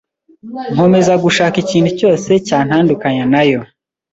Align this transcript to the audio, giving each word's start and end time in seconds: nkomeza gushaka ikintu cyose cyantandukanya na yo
nkomeza 0.73 1.13
gushaka 1.23 1.55
ikintu 1.63 1.89
cyose 1.99 2.29
cyantandukanya 2.47 3.25
na 3.33 3.41
yo 3.49 3.59